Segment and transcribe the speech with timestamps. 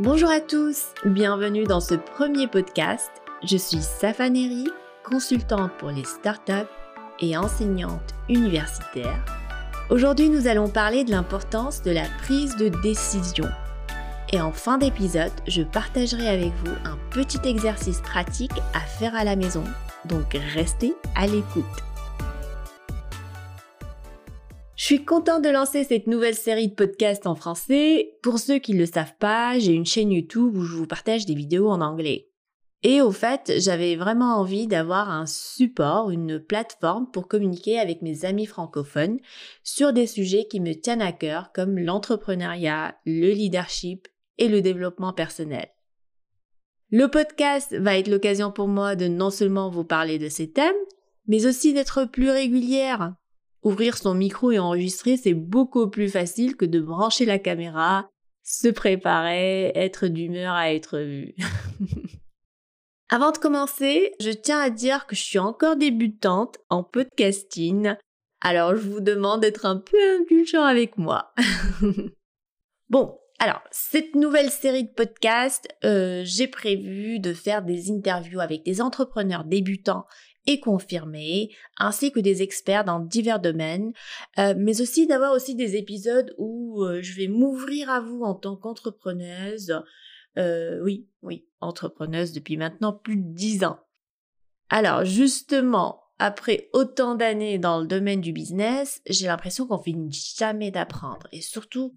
[0.00, 3.12] Bonjour à tous, bienvenue dans ce premier podcast.
[3.44, 4.68] Je suis Safaneri,
[5.04, 6.68] consultante pour les startups
[7.20, 9.24] et enseignante universitaire.
[9.90, 13.46] Aujourd'hui, nous allons parler de l'importance de la prise de décision.
[14.32, 19.22] Et en fin d'épisode, je partagerai avec vous un petit exercice pratique à faire à
[19.22, 19.62] la maison.
[20.06, 21.64] Donc restez à l'écoute.
[24.84, 28.18] Je suis contente de lancer cette nouvelle série de podcasts en français.
[28.22, 31.24] Pour ceux qui ne le savent pas, j'ai une chaîne YouTube où je vous partage
[31.24, 32.28] des vidéos en anglais.
[32.82, 38.26] Et au fait, j'avais vraiment envie d'avoir un support, une plateforme pour communiquer avec mes
[38.26, 39.20] amis francophones
[39.62, 44.06] sur des sujets qui me tiennent à cœur comme l'entrepreneuriat, le leadership
[44.36, 45.68] et le développement personnel.
[46.90, 50.76] Le podcast va être l'occasion pour moi de non seulement vous parler de ces thèmes,
[51.26, 53.14] mais aussi d'être plus régulière
[53.64, 58.10] Ouvrir son micro et enregistrer, c'est beaucoup plus facile que de brancher la caméra,
[58.42, 61.34] se préparer, être d'humeur à être vu.
[63.08, 67.94] Avant de commencer, je tiens à dire que je suis encore débutante en podcasting,
[68.42, 71.32] alors je vous demande d'être un peu indulgent avec moi.
[72.90, 78.62] bon, alors, cette nouvelle série de podcasts, euh, j'ai prévu de faire des interviews avec
[78.64, 80.06] des entrepreneurs débutants
[80.46, 83.92] et confirmés, ainsi que des experts dans divers domaines,
[84.38, 88.34] euh, mais aussi d'avoir aussi des épisodes où euh, je vais m'ouvrir à vous en
[88.34, 89.82] tant qu'entrepreneuse.
[90.36, 93.78] Euh, oui, oui, entrepreneuse depuis maintenant plus de dix ans.
[94.68, 100.70] Alors justement, après autant d'années dans le domaine du business, j'ai l'impression qu'on finit jamais
[100.70, 101.94] d'apprendre et surtout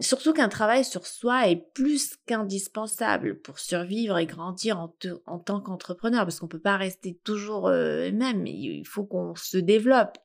[0.00, 6.24] surtout qu'un travail sur soi est plus qu'indispensable pour survivre et grandir en, tant qu'entrepreneur,
[6.24, 10.18] parce qu'on ne peut pas rester toujours même, il faut qu'on se développe.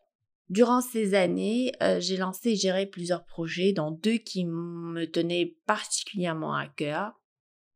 [0.50, 6.54] Durant ces années, j'ai lancé et géré plusieurs projets, dont deux qui me tenaient particulièrement
[6.54, 7.14] à cœur.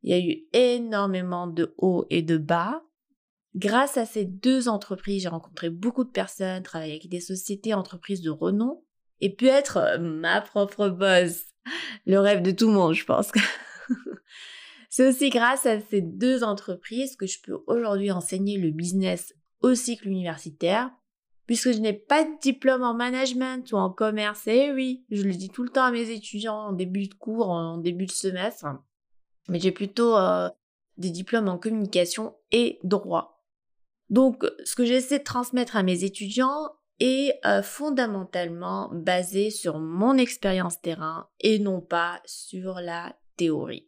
[0.03, 2.81] Il y a eu énormément de hauts et de bas.
[3.55, 8.21] Grâce à ces deux entreprises, j'ai rencontré beaucoup de personnes, travaillé avec des sociétés, entreprises
[8.21, 8.83] de renom,
[9.21, 11.45] et puis être euh, ma propre boss.
[12.05, 13.32] Le rêve de tout le monde, je pense.
[14.89, 19.73] C'est aussi grâce à ces deux entreprises que je peux aujourd'hui enseigner le business au
[19.73, 20.92] cycle universitaire,
[21.45, 24.48] puisque je n'ai pas de diplôme en management ou en commerce.
[24.48, 27.14] Et eh oui, je le dis tout le temps à mes étudiants en début de
[27.14, 28.65] cours, en début de semestre,
[29.48, 30.49] mais j'ai plutôt euh,
[30.98, 33.45] des diplômes en communication et droit.
[34.10, 36.70] Donc, ce que j'essaie de transmettre à mes étudiants,
[37.02, 43.88] est euh, fondamentalement basé sur mon expérience terrain et non pas sur la théorie.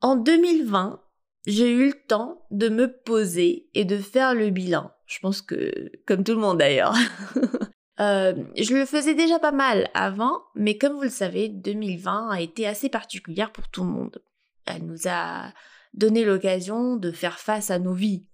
[0.00, 1.00] En 2020,
[1.46, 4.90] j'ai eu le temps de me poser et de faire le bilan.
[5.06, 6.94] Je pense que, comme tout le monde d'ailleurs.
[7.98, 12.42] Euh, je le faisais déjà pas mal avant, mais comme vous le savez, 2020 a
[12.42, 14.22] été assez particulière pour tout le monde.
[14.66, 15.50] Elle nous a
[15.94, 18.26] donné l'occasion de faire face à nos vies,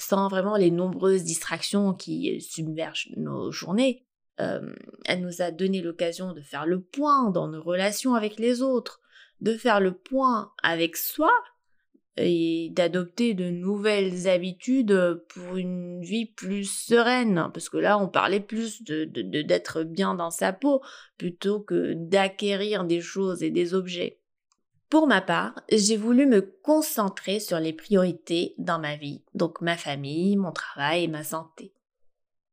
[0.00, 4.04] sans vraiment les nombreuses distractions qui submergent nos journées.
[4.40, 4.74] Euh,
[5.04, 9.00] elle nous a donné l'occasion de faire le point dans nos relations avec les autres,
[9.40, 11.30] de faire le point avec soi
[12.16, 17.50] et d'adopter de nouvelles habitudes pour une vie plus sereine.
[17.52, 20.82] Parce que là, on parlait plus de, d'être bien dans sa peau
[21.18, 24.19] plutôt que d'acquérir des choses et des objets.
[24.90, 29.76] Pour ma part, j'ai voulu me concentrer sur les priorités dans ma vie, donc ma
[29.76, 31.72] famille, mon travail et ma santé.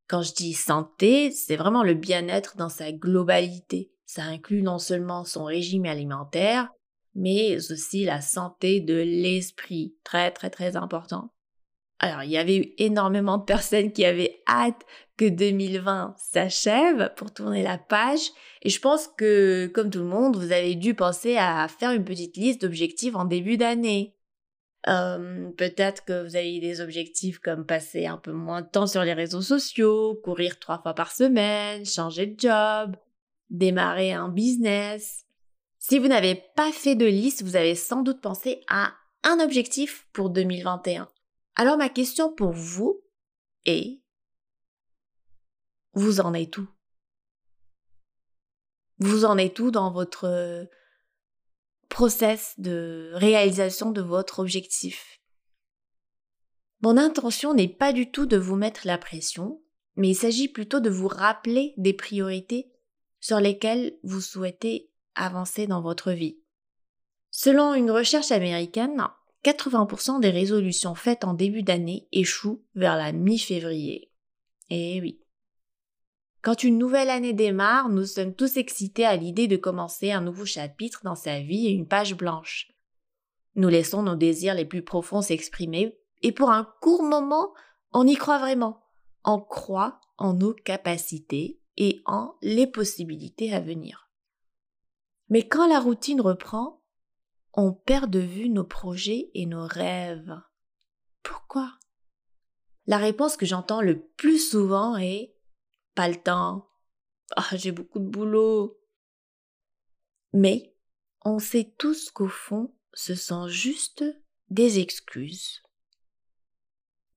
[0.07, 3.91] Quand je dis santé, c'est vraiment le bien-être dans sa globalité.
[4.05, 6.69] Ça inclut non seulement son régime alimentaire,
[7.15, 11.33] mais aussi la santé de l'esprit, très très très important.
[11.99, 14.83] Alors, il y avait eu énormément de personnes qui avaient hâte
[15.17, 18.31] que 2020 s'achève pour tourner la page.
[18.61, 22.05] Et je pense que, comme tout le monde, vous avez dû penser à faire une
[22.05, 24.15] petite liste d'objectifs en début d'année.
[24.87, 29.03] Euh, peut-être que vous avez des objectifs comme passer un peu moins de temps sur
[29.03, 32.95] les réseaux sociaux, courir trois fois par semaine, changer de job,
[33.49, 35.25] démarrer un business.
[35.79, 38.93] Si vous n'avez pas fait de liste, vous avez sans doute pensé à
[39.23, 41.09] un objectif pour 2021.
[41.59, 43.03] Alors ma question pour vous
[43.65, 43.99] est,
[45.93, 46.67] vous en êtes où?
[48.99, 50.65] Vous en êtes où dans votre euh,
[51.89, 55.19] process de réalisation de votre objectif?
[56.81, 59.59] Mon intention n'est pas du tout de vous mettre la pression,
[59.95, 62.71] mais il s'agit plutôt de vous rappeler des priorités
[63.19, 66.37] sur lesquelles vous souhaitez avancer dans votre vie.
[67.31, 69.07] Selon une recherche américaine,
[69.43, 74.11] 80% des résolutions faites en début d'année échouent vers la mi-février.
[74.69, 75.21] Eh oui.
[76.41, 80.45] Quand une nouvelle année démarre, nous sommes tous excités à l'idée de commencer un nouveau
[80.45, 82.71] chapitre dans sa vie et une page blanche.
[83.55, 87.53] Nous laissons nos désirs les plus profonds s'exprimer et pour un court moment,
[87.91, 88.83] on y croit vraiment.
[89.23, 94.09] On croit en nos capacités et en les possibilités à venir.
[95.29, 96.76] Mais quand la routine reprend,
[97.57, 100.39] on perd de vue nos projets et nos rêves.
[101.23, 101.73] Pourquoi?
[102.85, 105.35] La réponse que j'entends le plus souvent est
[105.95, 106.69] pas le temps.
[107.35, 108.79] Ah, j'ai beaucoup de boulot.
[110.33, 110.75] Mais
[111.25, 114.05] on sait tous qu'au fond, ce sont juste
[114.49, 115.63] des excuses.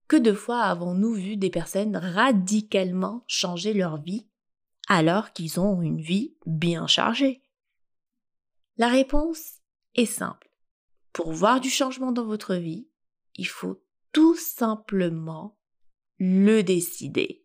[0.08, 4.26] Que de fois avons-nous vu des personnes radicalement changer leur vie
[4.88, 7.42] alors qu'ils ont une vie bien chargée?
[8.78, 9.59] La réponse
[9.94, 10.50] est simple.
[11.12, 12.88] Pour voir du changement dans votre vie,
[13.34, 13.82] il faut
[14.12, 15.58] tout simplement
[16.18, 17.44] le décider.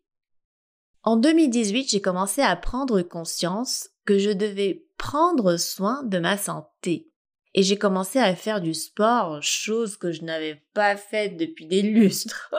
[1.04, 7.12] En 2018, j'ai commencé à prendre conscience que je devais prendre soin de ma santé.
[7.54, 11.82] Et j'ai commencé à faire du sport, chose que je n'avais pas faite depuis des
[11.82, 12.54] lustres.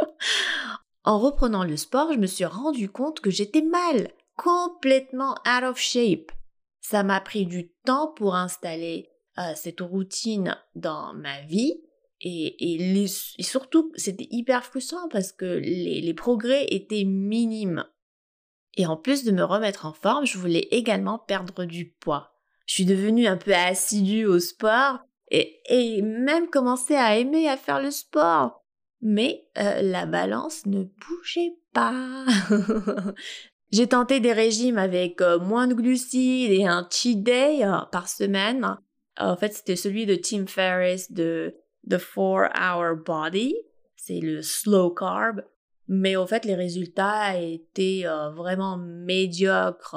[1.04, 5.78] en reprenant le sport, je me suis rendu compte que j'étais mal, complètement out of
[5.78, 6.32] shape.
[6.80, 11.74] Ça m'a pris du temps pour installer euh, cette routine dans ma vie.
[12.20, 13.06] Et, et,
[13.42, 17.84] surtout, c'était hyper frustrant parce que les, les progrès étaient minimes.
[18.78, 22.36] Et en plus de me remettre en forme, je voulais également perdre du poids
[22.66, 24.98] je suis devenue un peu assidue au sport
[25.30, 28.62] et, et même commencé à aimer à faire le sport.
[29.00, 32.24] Mais euh, la balance ne bougeait pas.
[33.72, 37.60] J'ai tenté des régimes avec euh, moins de glucides et un cheat day
[37.92, 38.76] par semaine.
[39.18, 41.54] En fait, c'était celui de Tim Ferriss de
[41.88, 43.54] The 4 Hour Body.
[43.96, 45.42] C'est le slow carb.
[45.88, 48.04] Mais au fait, les résultats étaient
[48.34, 49.96] vraiment médiocres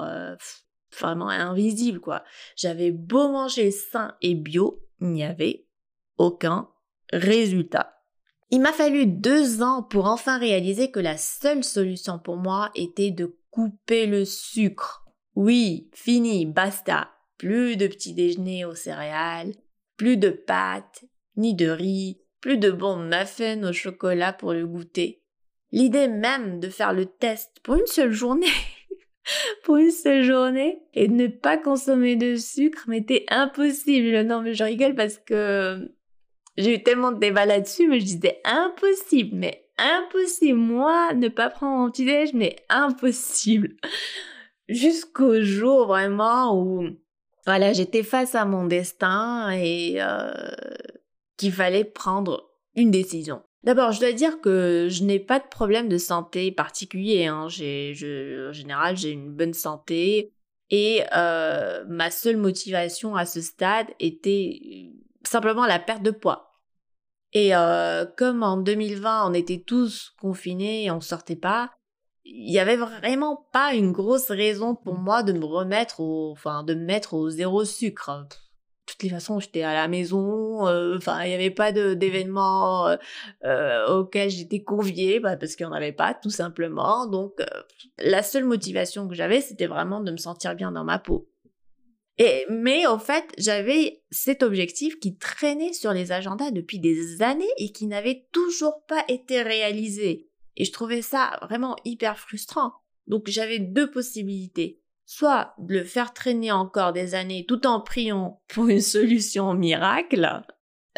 [0.99, 2.23] vraiment invisible, quoi.
[2.55, 5.65] J'avais beau manger sain et bio, il n'y avait
[6.17, 6.69] aucun
[7.11, 7.95] résultat.
[8.49, 13.11] Il m'a fallu deux ans pour enfin réaliser que la seule solution pour moi était
[13.11, 15.05] de couper le sucre.
[15.35, 17.11] Oui, fini, basta.
[17.39, 19.53] Plus de petit déjeuner aux céréales,
[19.97, 21.05] plus de pâtes,
[21.35, 25.23] ni de riz, plus de bons muffins au chocolat pour le goûter.
[25.71, 28.45] L'idée même de faire le test pour une seule journée
[29.63, 34.21] pour une seule journée et de ne pas consommer de sucre m'était impossible.
[34.21, 35.91] Non, mais je rigole parce que
[36.57, 40.59] j'ai eu tellement de débats là-dessus, mais je disais impossible, mais impossible.
[40.59, 43.75] Moi, ne pas prendre mon petit-déj, mais impossible.
[44.67, 46.89] Jusqu'au jour vraiment où,
[47.45, 50.31] voilà, j'étais face à mon destin et euh,
[51.37, 53.41] qu'il fallait prendre une décision.
[53.63, 57.25] D'abord, je dois dire que je n'ai pas de problème de santé particulier.
[57.25, 57.45] Hein.
[57.45, 60.31] en général, j'ai une bonne santé.
[60.69, 64.91] Et euh, ma seule motivation à ce stade était
[65.23, 66.49] simplement la perte de poids.
[67.33, 71.71] Et euh, comme en 2020, on était tous confinés et on sortait pas,
[72.31, 76.63] il y avait vraiment pas une grosse raison pour moi de me remettre au, enfin,
[76.63, 78.27] de me mettre au zéro sucre
[78.89, 80.67] toutes les façons, j'étais à la maison.
[80.67, 82.97] Euh, enfin, il n'y avait pas d'événement euh,
[83.45, 87.05] euh, auquel j'étais conviée bah, parce qu'il n'y en avait pas, tout simplement.
[87.05, 87.33] Donc,
[87.99, 91.29] la seule motivation que j'avais, c'était vraiment de me sentir bien dans ma peau.
[92.17, 97.45] Et, mais au fait, j'avais cet objectif qui traînait sur les agendas depuis des années
[97.57, 100.28] et qui n'avait toujours pas été réalisé.
[100.59, 102.73] Et je trouvais ça vraiment hyper frustrant.
[103.07, 108.43] Donc j'avais deux possibilités soit de le faire traîner encore des années tout en priant
[108.47, 110.43] pour une solution miracle,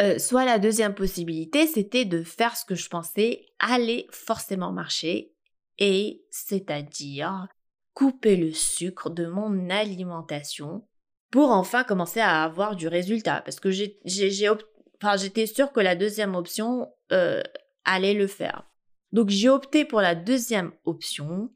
[0.02, 5.34] euh, soit la deuxième possibilité, c'était de faire ce que je pensais allait forcément marcher,
[5.80, 7.48] et c'est-à-dire
[7.94, 10.86] couper le sucre de mon alimentation
[11.30, 13.42] pour enfin commencer à avoir du résultat.
[13.46, 17.42] Parce que j'étais sûre que la deuxième option euh,
[17.86, 18.71] allait le faire.
[19.12, 21.52] Donc j'ai opté pour la deuxième option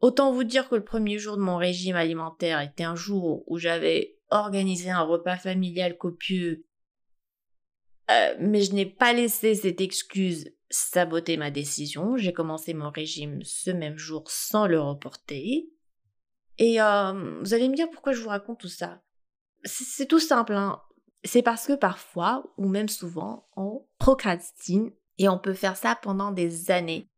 [0.00, 3.58] Autant vous dire que le premier jour de mon régime alimentaire était un jour où
[3.58, 6.66] j'avais organisé un repas familial copieux,
[8.10, 12.16] euh, mais je n'ai pas laissé cette excuse saboter ma décision.
[12.16, 15.68] J'ai commencé mon régime ce même jour sans le reporter.
[16.58, 19.02] Et euh, vous allez me dire pourquoi je vous raconte tout ça.
[19.64, 20.52] C'est tout simple.
[20.52, 20.80] Hein.
[21.24, 26.30] C'est parce que parfois, ou même souvent, on procrastine et on peut faire ça pendant
[26.30, 27.10] des années,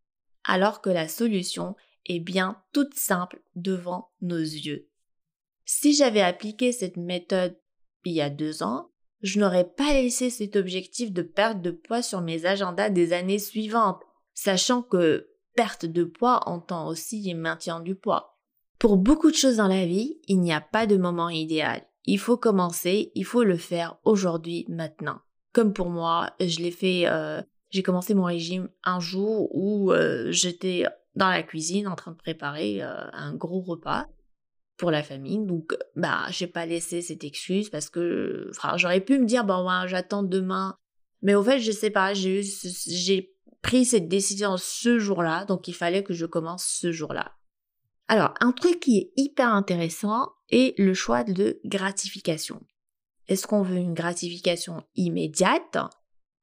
[0.44, 1.76] alors que la solution
[2.06, 4.88] est bien toute simple devant nos yeux.
[5.64, 7.56] Si j'avais appliqué cette méthode
[8.04, 8.90] il y a deux ans,
[9.22, 13.38] je n'aurais pas laissé cet objectif de perte de poids sur mes agendas des années
[13.38, 14.02] suivantes,
[14.32, 18.38] sachant que perte de poids entend aussi maintien du poids.
[18.78, 21.86] Pour beaucoup de choses dans la vie, il n'y a pas de moment idéal.
[22.06, 25.20] Il faut commencer, il faut le faire aujourd'hui, maintenant.
[25.52, 30.30] comme pour moi, je l'ai fait, euh, j'ai commencé mon régime un jour où euh,
[30.30, 34.06] j'étais dans la cuisine en train de préparer euh, un gros repas
[34.76, 35.44] pour la famille.
[35.44, 40.22] Donc, bah, j'ai pas laissé cette excuse parce que, j'aurais pu me dire, bon, j'attends
[40.22, 40.76] demain.
[41.22, 45.74] Mais au fait, je sais pas, j'ai j'ai pris cette décision ce jour-là, donc il
[45.74, 47.32] fallait que je commence ce jour-là.
[48.08, 52.60] Alors, un truc qui est hyper intéressant est le choix de gratification.
[53.28, 55.78] Est-ce qu'on veut une gratification immédiate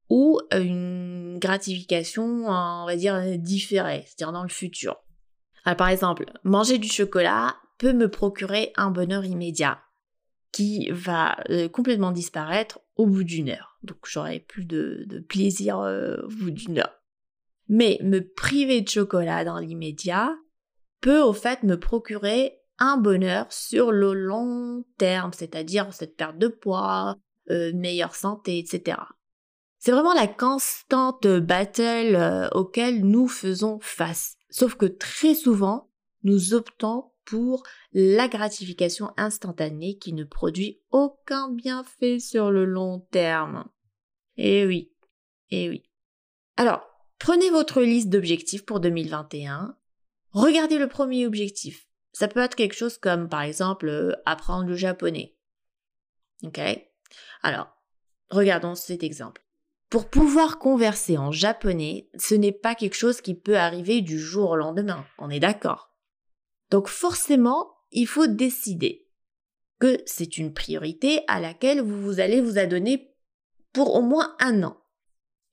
[0.09, 4.97] ou une gratification, on va dire, différée, c'est-à-dire dans le futur
[5.77, 9.79] Par exemple, manger du chocolat peut me procurer un bonheur immédiat
[10.51, 13.77] qui va euh, complètement disparaître au bout d'une heure.
[13.83, 16.95] Donc j'aurai plus de, plaisir euh, au bout d'une heure.
[17.67, 20.35] Mais me priver de chocolat dans l'immédiat
[21.01, 26.47] peut au fait me procurer un bonheur sur le long terme, c'est-à-dire cette perte de
[26.47, 27.15] poids,
[27.49, 28.97] euh, meilleure santé, etc.
[29.79, 34.35] C'est vraiment la constante battle euh, auquel nous faisons face.
[34.49, 35.91] Sauf que très souvent,
[36.23, 43.65] nous optons pour la gratification instantanée qui ne produit aucun bienfait sur le long terme.
[44.37, 44.93] Eh oui,
[45.49, 45.83] eh oui.
[46.55, 46.81] Alors,
[47.19, 49.77] prenez votre liste d'objectifs pour 2021.
[50.31, 51.87] Regardez le premier objectif.
[52.13, 55.35] Ça peut être quelque chose comme, par exemple, euh, apprendre le japonais.
[56.43, 56.59] Ok?
[57.43, 57.67] Alors,
[58.29, 59.46] regardons cet exemple.
[59.89, 64.51] Pour pouvoir converser en japonais, ce n'est pas quelque chose qui peut arriver du jour
[64.51, 65.93] au lendemain, on est d'accord?
[66.69, 69.07] Donc forcément, il faut décider
[69.79, 73.13] que c'est une priorité à laquelle vous, allez vous adonner
[73.73, 74.77] pour au moins un an.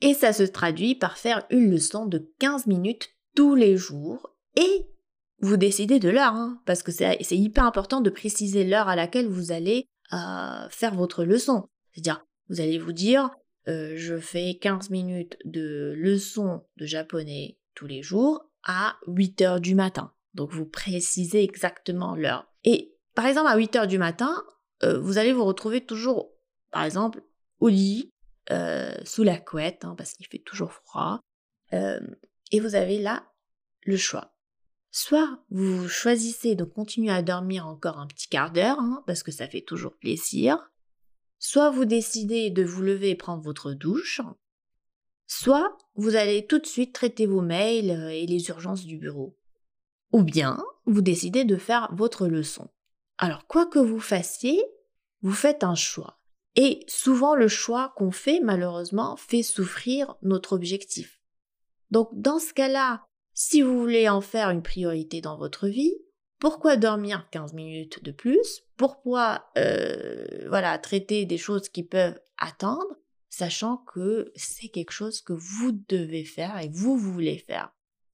[0.00, 4.88] Et ça se traduit par faire une leçon de 15 minutes tous les jours et
[5.40, 9.28] vous décidez de l'heure, hein, parce que c'est hyper important de préciser l'heure à laquelle
[9.28, 11.68] vous allez euh, faire votre leçon.
[11.92, 13.30] C'est-à-dire, vous allez vous dire,
[13.68, 19.60] euh, je fais 15 minutes de leçon de japonais tous les jours à 8 heures
[19.60, 20.12] du matin.
[20.34, 22.46] Donc vous précisez exactement l'heure.
[22.64, 24.42] Et par exemple, à 8 heures du matin,
[24.82, 26.32] euh, vous allez vous retrouver toujours,
[26.70, 27.22] par exemple,
[27.60, 28.10] au lit,
[29.04, 31.20] sous la couette, hein, parce qu'il fait toujours froid.
[31.72, 33.24] et vous avez là
[33.84, 34.34] le choix.
[34.90, 39.32] Soit vous choisissez de continuer à dormir encore un petit quart d'heure, hein, parce que
[39.32, 40.70] ça fait toujours plaisir.
[41.38, 44.20] Soit vous décidez de vous lever et prendre votre douche.
[45.26, 49.36] Soit vous allez tout de suite traiter vos mails euh, et les urgences du bureau.
[50.12, 52.68] Ou bien vous décidez de faire votre leçon.
[53.18, 54.62] Alors quoi que vous fassiez,
[55.22, 56.20] vous faites un choix.
[56.56, 61.20] Et souvent le choix qu'on fait malheureusement fait souffrir notre objectif.
[61.90, 65.94] Donc dans ce cas-là, si vous voulez en faire une priorité dans votre vie,
[66.44, 72.84] pourquoi dormir 15 minutes de plus Pourquoi euh, voilà, traiter des choses qui peuvent attendre,
[73.30, 77.72] sachant que c'est quelque chose que vous devez faire et vous voulez faire.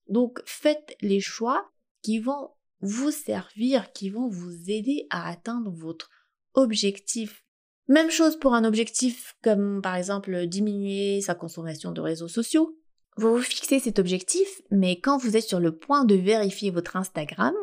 [0.08, 1.72] Donc faites les choix
[2.02, 6.08] qui vont vous servir, qui vont vous aider à atteindre votre
[6.54, 7.44] objectif.
[7.88, 12.78] Même chose pour un objectif comme par exemple diminuer sa consommation de réseaux sociaux.
[13.16, 16.94] Vous vous fixez cet objectif, mais quand vous êtes sur le point de vérifier votre
[16.94, 17.54] Instagram,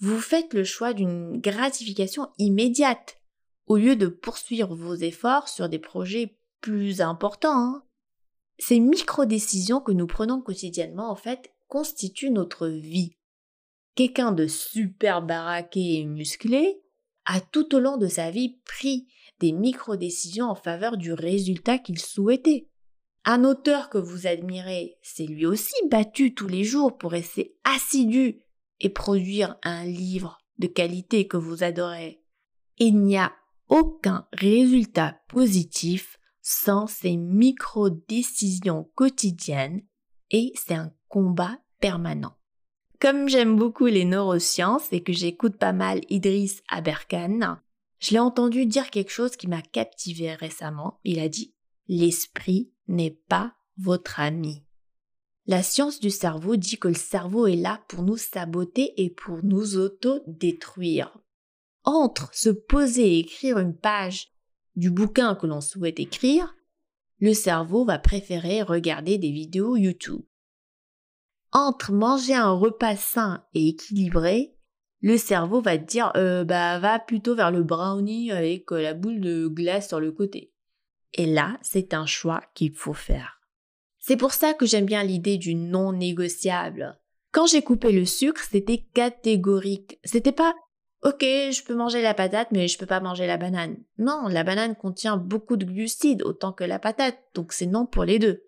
[0.00, 3.18] vous faites le choix d'une gratification immédiate
[3.66, 7.56] au lieu de poursuivre vos efforts sur des projets plus importants.
[7.56, 7.84] Hein.
[8.58, 13.16] Ces micro-décisions que nous prenons quotidiennement, en fait, constituent notre vie.
[13.94, 16.82] Quelqu'un de super baraqué et musclé
[17.26, 19.06] a tout au long de sa vie pris
[19.38, 22.68] des micro-décisions en faveur du résultat qu'il souhaitait.
[23.24, 28.42] Un auteur que vous admirez s'est lui aussi battu tous les jours pour rester assidu
[28.80, 32.22] et produire un livre de qualité que vous adorez.
[32.78, 33.32] Il n'y a
[33.68, 39.82] aucun résultat positif sans ces micro-décisions quotidiennes
[40.30, 42.36] et c'est un combat permanent.
[43.00, 47.58] Comme j'aime beaucoup les neurosciences et que j'écoute pas mal Idriss Aberkan,
[47.98, 51.00] je l'ai entendu dire quelque chose qui m'a captivé récemment.
[51.04, 51.54] Il a dit
[51.88, 54.64] L'esprit n'est pas votre ami.
[55.46, 59.42] La science du cerveau dit que le cerveau est là pour nous saboter et pour
[59.42, 61.18] nous auto-détruire.
[61.84, 64.28] Entre se poser et écrire une page
[64.76, 66.54] du bouquin que l'on souhaite écrire,
[67.18, 70.22] le cerveau va préférer regarder des vidéos YouTube.
[71.52, 74.54] Entre manger un repas sain et équilibré,
[75.00, 79.20] le cerveau va dire euh, bah va plutôt vers le brownie avec euh, la boule
[79.20, 80.52] de glace sur le côté.
[81.14, 83.39] Et là, c'est un choix qu'il faut faire.
[84.10, 86.98] C'est pour ça que j'aime bien l'idée du non négociable.
[87.30, 90.00] Quand j'ai coupé le sucre, c'était catégorique.
[90.02, 90.52] C'était pas
[91.04, 93.76] Ok, je peux manger la patate, mais je peux pas manger la banane.
[93.98, 98.02] Non, la banane contient beaucoup de glucides, autant que la patate, donc c'est non pour
[98.02, 98.42] les deux.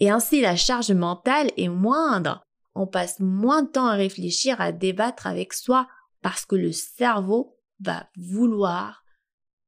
[0.00, 2.42] Et ainsi, la charge mentale est moindre.
[2.74, 5.88] On passe moins de temps à réfléchir, à débattre avec soi,
[6.20, 9.02] parce que le cerveau va vouloir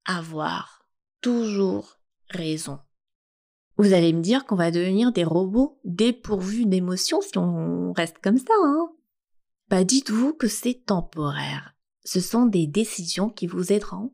[0.05, 0.85] avoir
[1.23, 1.97] toujours
[2.28, 2.81] raison.
[3.79, 8.39] Vous allez me dire qu'on va devenir des robots dépourvus d'émotions si on reste comme
[8.39, 8.91] ça, hein
[9.69, 11.75] Bah dites-vous que c'est temporaire.
[12.05, 14.13] Ce sont des décisions qui vous aideront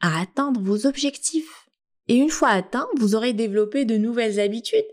[0.00, 1.68] à atteindre vos objectifs.
[2.08, 4.84] Et une fois atteints, vous aurez développé de nouvelles habitudes.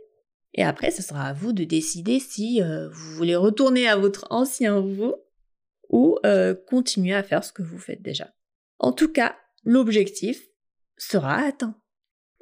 [0.54, 4.28] Et après, ce sera à vous de décider si euh, vous voulez retourner à votre
[4.30, 5.16] ancien vous
[5.90, 8.32] ou euh, continuer à faire ce que vous faites déjà.
[8.78, 10.46] En tout cas, l'objectif
[10.98, 11.81] sera atteint.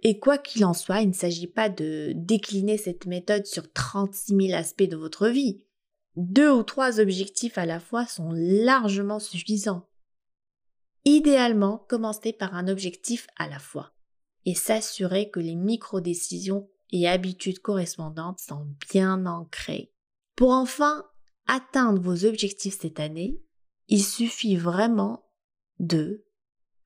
[0.04, 4.48] Et quoi qu'il en soit, il ne s'agit pas de décliner cette méthode sur 36
[4.48, 5.62] 000 aspects de votre vie.
[6.16, 9.88] Deux ou trois objectifs à la fois sont largement suffisants.
[11.06, 13.94] Idéalement, commencez par un objectif à la fois
[14.46, 19.92] et s'assurer que les micro-décisions et habitudes correspondantes sont bien ancrées.
[20.36, 21.06] Pour enfin
[21.48, 23.42] atteindre vos objectifs cette année,
[23.88, 25.26] il suffit vraiment
[25.80, 26.26] de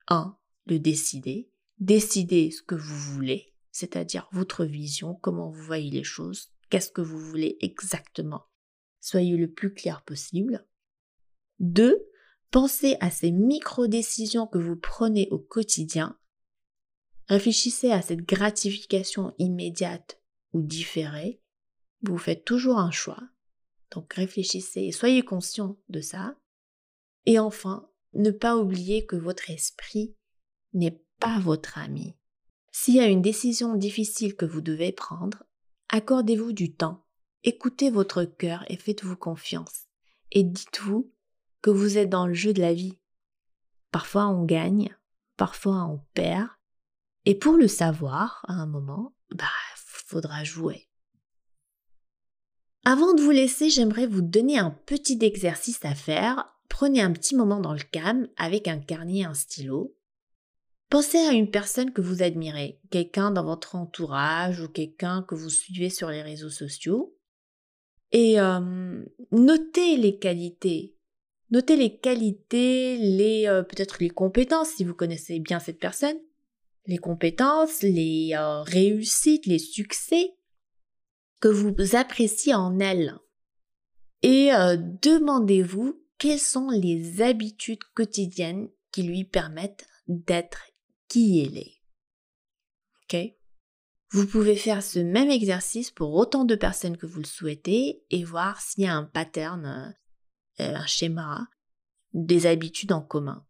[0.08, 0.36] 1.
[0.66, 6.52] Le décider, décider ce que vous voulez, c'est-à-dire votre vision, comment vous voyez les choses,
[6.70, 8.46] qu'est-ce que vous voulez exactement.
[9.00, 10.66] Soyez le plus clair possible.
[11.60, 12.06] 2.
[12.50, 16.18] Pensez à ces micro-décisions que vous prenez au quotidien.
[17.28, 20.20] Réfléchissez à cette gratification immédiate
[20.52, 21.42] ou différée.
[22.02, 23.22] Vous faites toujours un choix.
[23.90, 26.36] Donc réfléchissez et soyez conscient de ça.
[27.26, 30.14] Et enfin, ne pas oublier que votre esprit
[30.72, 32.14] n'est pas votre ami.
[32.70, 35.44] S'il y a une décision difficile que vous devez prendre,
[35.88, 37.04] accordez-vous du temps,
[37.44, 39.84] écoutez votre cœur et faites-vous confiance.
[40.32, 41.12] Et dites-vous
[41.62, 42.98] que vous êtes dans le jeu de la vie.
[43.90, 44.94] Parfois on gagne,
[45.36, 46.48] parfois on perd.
[47.24, 49.44] Et pour le savoir, à un moment, bah,
[49.76, 50.88] faudra jouer.
[52.84, 56.44] Avant de vous laisser, j'aimerais vous donner un petit exercice à faire.
[56.68, 59.96] Prenez un petit moment dans le calme avec un carnet et un stylo.
[60.90, 65.50] Pensez à une personne que vous admirez, quelqu'un dans votre entourage ou quelqu'un que vous
[65.50, 67.16] suivez sur les réseaux sociaux.
[68.12, 68.36] Et
[69.32, 70.96] notez les qualités.
[71.50, 76.16] Notez les qualités, les peut-être les compétences si vous connaissez bien cette personne.
[76.86, 78.34] Les compétences, les
[78.66, 80.36] réussites, les succès
[81.40, 83.18] que vous appréciez en elle.
[84.22, 84.50] Et
[85.02, 90.62] demandez-vous quelles sont les habitudes quotidiennes qui lui permettent d'être
[91.08, 91.80] qui elle est.
[93.04, 93.34] Ok?
[94.10, 98.24] Vous pouvez faire ce même exercice pour autant de personnes que vous le souhaitez et
[98.24, 99.94] voir s'il y a un pattern,
[100.60, 101.48] euh, un schéma,
[102.12, 103.44] des habitudes en commun.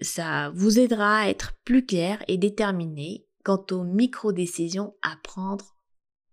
[0.00, 5.76] Ça vous aidera à être plus clair et déterminé quant aux micro-décisions à prendre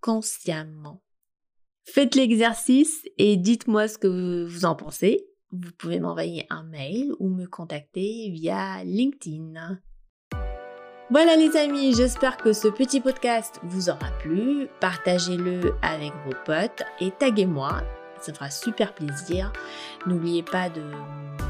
[0.01, 1.03] consciemment.
[1.85, 5.25] Faites l'exercice et dites-moi ce que vous en pensez.
[5.51, 9.79] Vous pouvez m'envoyer un mail ou me contacter via LinkedIn.
[11.09, 14.67] Voilà les amis, j'espère que ce petit podcast vous aura plu.
[14.79, 17.81] Partagez-le avec vos potes et taguez-moi,
[18.21, 19.51] ça fera super plaisir.
[20.07, 20.81] N'oubliez pas de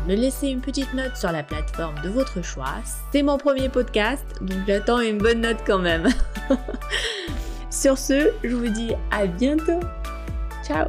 [0.08, 2.76] me laisser une petite note sur la plateforme de votre choix.
[3.12, 6.10] C'est mon premier podcast, donc j'attends une bonne note quand même.
[7.70, 9.80] sur ce, je vous dis à bientôt.
[10.66, 10.88] Ciao